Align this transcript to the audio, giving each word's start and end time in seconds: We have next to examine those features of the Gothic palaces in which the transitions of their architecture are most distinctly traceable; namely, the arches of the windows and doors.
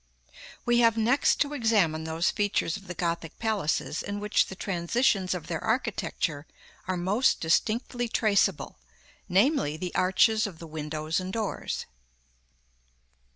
We 0.65 0.79
have 0.79 0.97
next 0.97 1.35
to 1.41 1.53
examine 1.53 2.05
those 2.05 2.31
features 2.31 2.75
of 2.75 2.87
the 2.87 2.95
Gothic 2.95 3.37
palaces 3.37 4.01
in 4.01 4.19
which 4.19 4.47
the 4.47 4.55
transitions 4.55 5.35
of 5.35 5.45
their 5.45 5.63
architecture 5.63 6.47
are 6.87 6.97
most 6.97 7.39
distinctly 7.39 8.07
traceable; 8.07 8.79
namely, 9.29 9.77
the 9.77 9.93
arches 9.93 10.47
of 10.47 10.57
the 10.57 10.65
windows 10.65 11.19
and 11.19 11.31
doors. 11.31 11.85